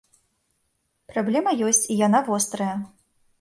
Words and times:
Праблема 1.11 1.51
ёсць 1.67 1.83
і 1.91 1.99
яна 2.01 2.23
вострая. 2.31 2.73